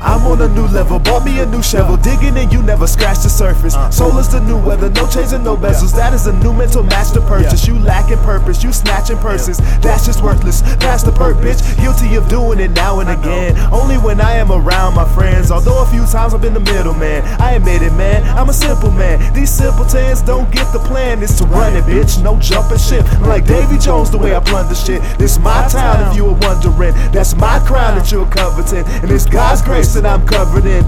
I'm 0.00 0.22
on 0.26 0.40
a 0.40 0.48
new 0.48 0.68
level, 0.68 1.00
bought 1.00 1.24
me 1.24 1.40
a 1.40 1.46
new 1.46 1.62
shovel. 1.62 1.96
Digging 1.96 2.36
and 2.36 2.52
you 2.52 2.62
never 2.62 2.83
scratch 3.34 3.60
the 3.60 3.70
surface. 3.70 3.96
Solar's 3.96 4.28
the 4.28 4.40
new 4.40 4.58
weather, 4.58 4.90
no 4.90 5.06
chains 5.08 5.32
and 5.32 5.44
no 5.44 5.56
bezels. 5.56 5.94
That 5.94 6.14
is 6.14 6.26
a 6.26 6.32
new 6.32 6.52
mental 6.52 6.82
master 6.82 7.20
purchase. 7.20 7.66
You 7.66 7.78
lacking 7.78 8.18
purpose, 8.18 8.62
you 8.62 8.72
snatching 8.72 9.18
purses. 9.18 9.58
That's 9.80 10.06
just 10.06 10.22
worthless. 10.22 10.60
That's 10.76 11.02
the 11.02 11.12
perk, 11.12 11.36
bitch. 11.38 11.60
Guilty 11.76 12.14
of 12.16 12.28
doing 12.28 12.60
it 12.60 12.70
now 12.72 13.00
and 13.00 13.10
again. 13.10 13.56
Only 13.72 13.96
when 13.96 14.20
I 14.20 14.34
am 14.34 14.50
around 14.50 14.94
my 14.94 15.08
friends. 15.14 15.50
Although 15.50 15.82
a 15.82 15.86
few 15.86 16.04
times 16.06 16.34
I've 16.34 16.42
been 16.42 16.54
the 16.54 16.60
middleman. 16.60 17.22
I 17.40 17.52
admit 17.52 17.82
it, 17.82 17.92
man. 17.94 18.22
I'm 18.36 18.48
a 18.48 18.52
simple 18.52 18.90
man. 18.90 19.32
These 19.34 19.50
simpletons 19.50 20.22
don't 20.22 20.50
get 20.50 20.72
the 20.72 20.78
plan. 20.80 21.22
It's 21.22 21.38
to 21.38 21.44
run 21.46 21.76
it, 21.76 21.84
bitch. 21.84 22.22
No 22.22 22.38
jumping 22.38 22.78
shit. 22.78 23.04
I'm 23.04 23.28
like 23.28 23.46
Davy 23.46 23.78
Jones, 23.78 24.10
the 24.10 24.18
way 24.18 24.34
I 24.34 24.40
plunder 24.40 24.74
shit. 24.74 25.02
This 25.18 25.38
my 25.38 25.66
town, 25.68 26.10
if 26.10 26.16
you 26.16 26.24
were 26.24 26.38
wondering. 26.40 26.94
That's 27.12 27.34
my 27.34 27.58
crown 27.60 27.98
that 27.98 28.10
you're 28.12 28.26
coveting. 28.26 28.84
And 29.02 29.10
it's 29.10 29.26
God's 29.26 29.62
grace 29.62 29.94
that 29.94 30.06
I'm 30.06 30.26
covered 30.26 30.66
in. 30.66 30.84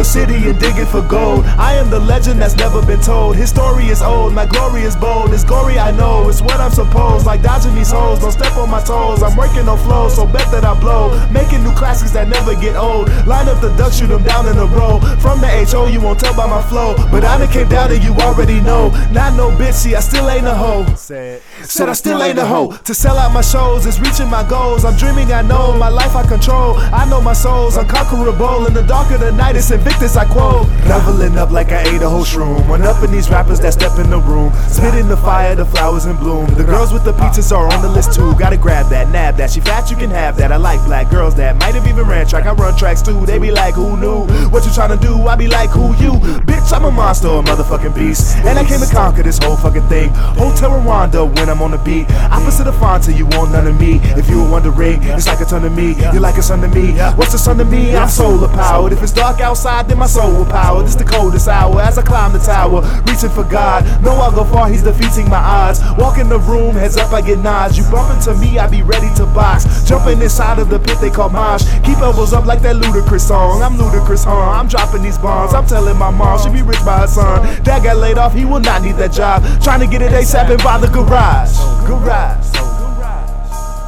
Your 0.00 0.04
city 0.06 0.48
and 0.48 0.58
digging 0.58 0.86
for 0.86 1.02
gold. 1.02 1.44
I 1.60 1.74
am 1.74 1.90
the 1.90 2.00
legend 2.00 2.40
that's 2.40 2.56
never 2.56 2.80
been 2.80 3.02
told. 3.02 3.36
His 3.36 3.50
story 3.50 3.88
is 3.88 4.00
old, 4.00 4.32
my 4.32 4.46
glory 4.46 4.80
is 4.80 4.96
bold. 4.96 5.30
It's 5.34 5.44
gory, 5.44 5.78
I 5.78 5.90
know. 5.90 6.26
It's 6.30 6.40
what 6.40 6.58
I'm 6.58 6.70
supposed. 6.70 7.26
Like 7.26 7.42
dodging 7.42 7.74
these 7.74 7.90
hoes, 7.90 8.18
don't 8.20 8.32
step 8.32 8.56
on 8.56 8.70
my 8.70 8.80
toes. 8.80 9.22
I'm 9.22 9.36
working 9.36 9.68
on 9.68 9.76
flows, 9.76 10.14
so 10.14 10.24
bet 10.24 10.50
that 10.52 10.64
I 10.64 10.72
blow. 10.80 11.10
Making 11.30 11.64
new 11.64 11.74
classics 11.74 12.12
that 12.12 12.28
never 12.28 12.54
get 12.54 12.76
old. 12.76 13.08
Line 13.26 13.46
up 13.48 13.60
the 13.60 13.76
ducks, 13.76 13.98
shoot 13.98 14.06
them 14.06 14.22
down 14.22 14.48
in 14.48 14.56
a 14.56 14.64
row. 14.64 15.00
From 15.20 15.42
the 15.42 15.48
HO, 15.70 15.88
you 15.88 16.00
won't 16.00 16.18
tell 16.18 16.34
by 16.34 16.46
my 16.46 16.62
flow. 16.62 16.94
But 17.10 17.24
I 17.24 17.36
done 17.36 17.52
came 17.52 17.68
down 17.68 17.92
and 17.92 18.02
you 18.02 18.14
already 18.14 18.62
know. 18.62 18.88
Not 19.12 19.34
no 19.34 19.50
bitch, 19.50 19.74
see, 19.74 19.94
I 19.94 20.00
still 20.00 20.30
ain't 20.30 20.46
a 20.46 20.54
hoe. 20.54 20.86
Said, 20.94 21.42
said 21.62 21.90
I 21.90 21.92
still 21.92 22.22
ain't 22.22 22.38
a 22.38 22.46
hoe. 22.46 22.72
To 22.72 22.94
sell 22.94 23.18
out 23.18 23.34
my 23.34 23.42
shows 23.42 23.84
is 23.84 24.00
reaching 24.00 24.30
my 24.30 24.48
goals. 24.48 24.86
I'm 24.86 24.96
dreaming, 24.96 25.30
I 25.30 25.42
know. 25.42 25.76
My 25.76 25.90
life 25.90 26.16
I 26.16 26.26
control. 26.26 26.78
I 26.78 27.04
know 27.04 27.20
my 27.20 27.34
soul's 27.34 27.76
unconquerable. 27.76 28.66
In 28.66 28.72
the 28.72 28.82
dark 28.82 29.10
of 29.10 29.20
the 29.20 29.32
night, 29.32 29.49
it's 29.56 29.70
Invictus, 29.70 30.16
I 30.16 30.24
quote. 30.24 30.66
Leveling 30.86 31.36
up 31.38 31.50
like 31.50 31.72
I 31.72 31.82
ate 31.82 32.02
a 32.02 32.08
whole 32.08 32.24
shroom. 32.24 32.68
One 32.68 32.82
up 32.82 33.02
in 33.02 33.10
these 33.10 33.30
rappers 33.30 33.60
that 33.60 33.72
step 33.72 33.98
in 33.98 34.10
the 34.10 34.18
room. 34.18 34.52
Spitting 34.68 35.08
the 35.08 35.16
fire, 35.16 35.54
the 35.54 35.64
flowers 35.64 36.06
in 36.06 36.16
bloom. 36.16 36.46
The 36.54 36.64
girls 36.64 36.92
with 36.92 37.04
the 37.04 37.12
pizzas 37.12 37.50
are 37.56 37.72
on 37.72 37.82
the 37.82 37.88
list 37.88 38.14
too. 38.14 38.34
Gotta 38.38 38.56
grab 38.56 38.90
that, 38.90 39.08
nab 39.10 39.36
that. 39.36 39.50
She 39.50 39.60
fat, 39.60 39.90
you 39.90 39.96
can 39.96 40.10
have 40.10 40.36
that. 40.36 40.52
I 40.52 40.56
like 40.56 40.84
black 40.84 41.10
girls 41.10 41.34
that 41.36 41.56
might 41.56 41.74
have 41.74 41.86
even 41.86 42.06
ran 42.06 42.26
track. 42.26 42.46
I 42.46 42.52
run 42.52 42.76
tracks 42.76 43.02
too. 43.02 43.24
They 43.26 43.38
be 43.38 43.50
like, 43.50 43.74
who 43.74 43.96
knew? 43.96 44.26
What 44.50 44.64
you 44.64 44.70
tryna 44.70 45.00
do? 45.00 45.26
I 45.26 45.36
be 45.36 45.46
like, 45.46 45.70
who 45.70 45.94
you? 45.96 46.12
Bitch, 46.46 46.72
I'm 46.72 46.84
a 46.84 46.90
monster, 46.90 47.28
a 47.28 47.42
motherfucking 47.42 47.94
beast. 47.94 48.36
And 48.38 48.58
I 48.58 48.64
came 48.64 48.80
to 48.80 48.86
conquer 48.92 49.22
this 49.22 49.38
whole 49.38 49.56
fucking 49.56 49.88
thing. 49.88 50.10
Hotel 50.14 50.70
Rwanda 50.70 51.26
when 51.36 51.48
I'm 51.48 51.62
on 51.62 51.72
the 51.72 51.78
beat. 51.78 52.10
Opposite 52.30 52.66
of 52.66 52.74
Fonta, 52.74 53.16
you 53.16 53.26
want 53.26 53.52
none 53.52 53.66
of 53.66 53.78
me. 53.80 54.00
If 54.16 54.28
you 54.28 54.42
were 54.42 54.50
wondering, 54.50 55.02
it's 55.02 55.26
like 55.26 55.40
a 55.40 55.44
ton 55.44 55.64
of 55.64 55.76
me. 55.76 55.94
You're 56.12 56.20
like 56.20 56.36
a 56.36 56.42
son 56.42 56.60
to 56.60 56.68
me. 56.68 56.92
What's 57.16 57.34
a 57.34 57.38
son 57.38 57.58
to 57.58 57.64
me? 57.64 57.96
I'm 57.96 58.08
solar 58.08 58.48
powered. 58.48 58.92
If 58.92 59.02
it's 59.02 59.12
dark 59.12 59.39
outside, 59.40 59.88
then 59.88 59.98
my 59.98 60.06
soul 60.06 60.32
will 60.32 60.44
power. 60.44 60.82
This 60.82 60.94
the 60.94 61.04
coldest 61.04 61.48
hour 61.48 61.80
as 61.80 61.98
I 61.98 62.02
climb 62.02 62.32
the 62.32 62.38
tower, 62.38 62.82
reaching 63.06 63.30
for 63.30 63.44
God. 63.44 63.84
No, 64.02 64.12
I'll 64.12 64.32
go 64.32 64.44
far, 64.44 64.68
he's 64.68 64.82
defeating 64.82 65.28
my 65.28 65.38
odds. 65.38 65.80
Walk 65.98 66.18
in 66.18 66.28
the 66.28 66.38
room, 66.38 66.74
heads 66.74 66.96
up, 66.96 67.12
I 67.12 67.20
get 67.20 67.38
nods. 67.38 67.76
You 67.78 67.84
bump 67.90 68.14
into 68.14 68.34
me, 68.38 68.58
I 68.58 68.68
be 68.68 68.82
ready 68.82 69.12
to 69.16 69.26
box. 69.26 69.88
Jumping 69.88 70.20
inside 70.20 70.58
of 70.58 70.68
the 70.68 70.78
pit 70.78 70.98
they 71.00 71.10
call 71.10 71.30
mosh. 71.30 71.64
Keep 71.84 71.98
elbows 71.98 72.32
up 72.32 72.46
like 72.46 72.62
that 72.62 72.76
Ludacris 72.76 73.20
song. 73.20 73.62
I'm 73.62 73.76
ludicrous, 73.76 74.24
huh? 74.24 74.32
I'm 74.32 74.68
dropping 74.68 75.02
these 75.02 75.18
bombs. 75.18 75.54
I'm 75.54 75.66
telling 75.66 75.96
my 75.96 76.10
mom 76.10 76.38
she 76.42 76.50
be 76.50 76.62
rich 76.62 76.84
by 76.84 77.00
her 77.00 77.06
son. 77.06 77.62
Dad 77.62 77.82
got 77.84 77.96
laid 77.96 78.18
off, 78.18 78.34
he 78.34 78.44
will 78.44 78.60
not 78.60 78.82
need 78.82 78.96
that 78.96 79.12
job. 79.12 79.42
Trying 79.62 79.80
to 79.80 79.86
get 79.86 80.02
it 80.02 80.12
ASAP 80.12 80.50
and 80.50 80.62
buy 80.62 80.78
the 80.78 80.88
garage. 80.88 81.56
Garage. 81.86 82.46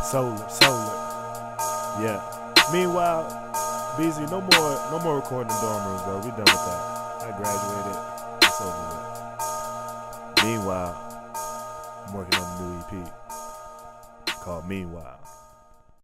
Solar, 0.05 0.49
solar. 0.51 0.93
Yeah. 2.03 2.21
Meanwhile, 2.73 3.25
BZ, 3.97 4.31
no 4.31 4.41
more, 4.41 4.91
no 4.91 4.99
more 5.05 5.17
recording 5.17 5.53
in 5.53 5.61
dorm 5.61 5.87
rooms, 5.87 6.03
bro. 6.03 6.17
We 6.25 6.31
done 6.31 6.41
with 6.41 6.47
that. 6.47 6.81
I 7.21 7.31
graduated. 7.37 7.99
It's 8.41 8.61
over 8.61 8.85
with. 8.89 10.45
Meanwhile, 10.45 10.97
I'm 12.07 12.15
working 12.15 12.41
on 12.41 12.47
the 12.57 12.97
new 12.97 13.05
EP 13.05 13.13
called 14.41 14.67
Meanwhile. 14.67 15.21